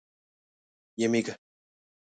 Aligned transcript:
یمېږه. 1.01 1.33